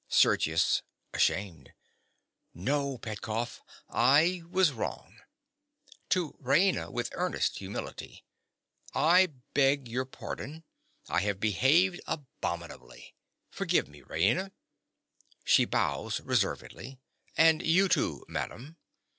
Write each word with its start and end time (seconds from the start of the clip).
SERGIUS. 0.09 0.81
(ashamed). 1.13 1.73
No, 2.55 2.97
Petkoff: 2.97 3.61
I 3.87 4.41
was 4.49 4.71
wrong. 4.71 5.19
(To 6.09 6.31
Raina, 6.41 6.91
with 6.91 7.11
earnest 7.13 7.59
humility.) 7.59 8.25
I 8.95 9.27
beg 9.53 9.87
your 9.87 10.05
pardon. 10.05 10.63
I 11.07 11.19
have 11.21 11.39
behaved 11.39 12.01
abominably. 12.07 13.13
Forgive 13.51 13.87
me, 13.87 14.01
Raina. 14.01 14.51
(She 15.43 15.65
bows 15.65 16.19
reservedly.) 16.21 16.99
And 17.37 17.61
you, 17.61 17.87
too, 17.87 18.25
madam. 18.27 18.77